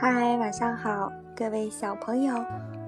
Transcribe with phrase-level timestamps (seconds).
[0.00, 2.32] 嗨，晚上好，各位小朋友，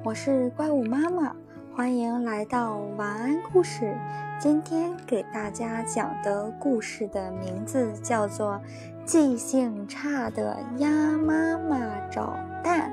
[0.05, 1.35] 我是怪物妈妈，
[1.75, 3.97] 欢迎来到晚安故事。
[4.39, 8.61] 今天给大家讲的故事的名字叫做
[9.05, 11.77] 《记性差的鸭妈妈
[12.09, 12.93] 找蛋》。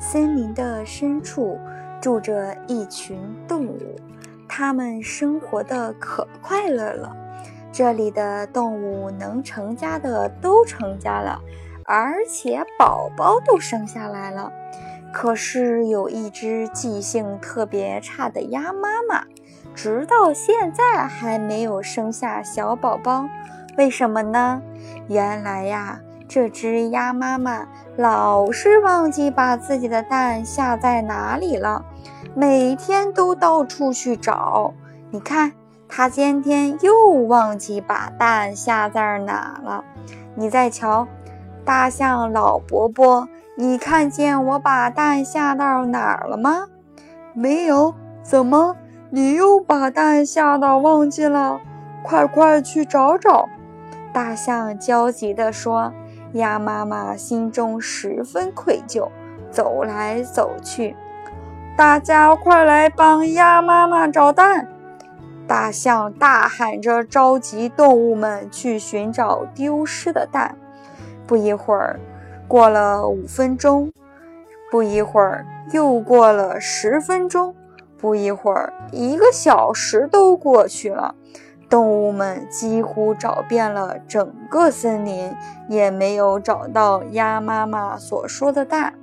[0.00, 1.58] 森林的深处
[2.00, 3.96] 住着一群动物，
[4.48, 7.16] 它们生活的可快乐了。
[7.72, 11.36] 这里的动物能成家的都成家了。
[11.90, 14.52] 而且宝宝都生下来了，
[15.10, 19.24] 可是有一只记性特别差的鸭妈妈，
[19.74, 23.26] 直到现在还没有生下小宝宝。
[23.78, 24.60] 为什么呢？
[25.08, 25.98] 原来呀，
[26.28, 31.86] 这只鸭妈妈老是忘记把自己的蛋下在哪里了，
[32.34, 34.74] 每天都到处去找。
[35.10, 35.52] 你看，
[35.88, 39.82] 它今天又忘记把蛋下在哪了。
[40.34, 41.08] 你再瞧。
[41.68, 46.64] 大象老伯伯，你看见我把蛋下到哪儿了吗？
[47.34, 47.94] 没有。
[48.22, 48.74] 怎么，
[49.10, 51.60] 你又把蛋下到忘记了？
[52.02, 53.50] 快快去找找！
[54.14, 55.92] 大象焦急地说。
[56.32, 59.10] 鸭妈妈心中十分愧疚，
[59.50, 60.96] 走来走去。
[61.76, 64.68] 大家快来帮鸭妈妈找蛋！
[65.46, 70.56] 大象大喊着，召集动物们去寻找丢失的蛋。
[71.28, 72.00] 不一会儿，
[72.48, 73.90] 过了五分钟；
[74.70, 77.52] 不一会儿，又过了十分钟；
[77.98, 81.14] 不一会儿，一个小时都过去了。
[81.68, 85.36] 动物们几乎找遍了整个森林，
[85.68, 88.94] 也没有找到鸭妈妈所说的蛋。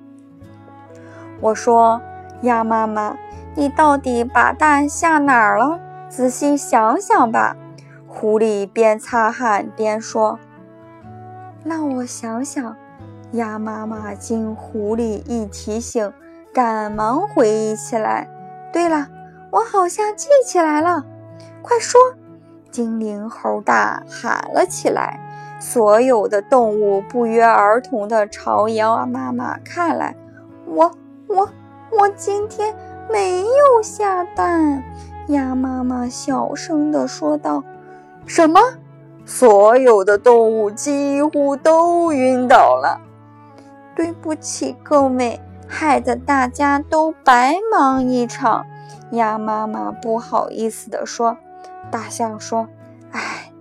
[1.39, 2.01] 我说
[2.41, 3.15] ：“鸭妈妈，
[3.53, 5.79] 你到底把蛋下哪儿了？
[6.09, 7.55] 仔细想想吧。”
[8.09, 10.39] 狐狸边擦汗边说。
[11.65, 12.75] 让我想想，
[13.31, 16.13] 鸭妈妈经狐狸一提醒，
[16.53, 18.29] 赶忙回忆起来。
[18.71, 19.07] 对了，
[19.49, 21.03] 我好像记起来了，
[21.63, 21.99] 快说！
[22.69, 25.19] 精灵猴大喊了起来。
[25.59, 30.15] 所有的动物不约而同地朝鸭妈妈看来。
[30.67, 30.91] 我、
[31.27, 31.49] 我、
[31.97, 32.75] 我今天
[33.09, 34.83] 没有下蛋。
[35.29, 37.63] 鸭妈妈小声地说道。
[38.27, 38.59] 什么？
[39.25, 43.01] 所有的动物几乎都晕倒了。
[43.95, 48.65] 对不起，各位，害得大家都白忙一场。
[49.11, 51.37] 鸭妈妈不好意思地说。
[51.91, 52.67] 大象说
[53.13, 53.51] ：“哎，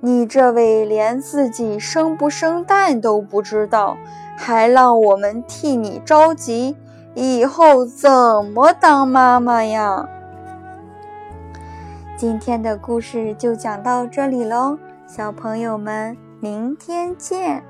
[0.00, 3.96] 你这位连自己生不生蛋都不知道，
[4.36, 6.76] 还让我们替你着急，
[7.14, 8.10] 以后怎
[8.52, 10.08] 么当妈妈呀？”
[12.16, 14.78] 今天的故事就讲到这里喽。
[15.06, 17.62] 小朋友们，明天见。